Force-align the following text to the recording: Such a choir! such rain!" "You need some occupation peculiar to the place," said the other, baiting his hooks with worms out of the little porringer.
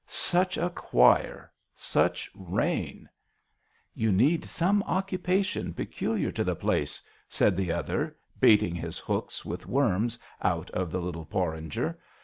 Such 0.07 0.57
a 0.57 0.71
choir! 0.71 1.51
such 1.75 2.31
rain!" 2.33 3.07
"You 4.01 4.11
need 4.11 4.43
some 4.43 4.81
occupation 4.87 5.75
peculiar 5.75 6.31
to 6.31 6.43
the 6.43 6.55
place," 6.55 7.03
said 7.29 7.55
the 7.55 7.71
other, 7.71 8.17
baiting 8.39 8.73
his 8.73 8.97
hooks 8.97 9.45
with 9.45 9.67
worms 9.67 10.17
out 10.41 10.71
of 10.71 10.89
the 10.89 11.01
little 11.01 11.25
porringer. 11.27 11.99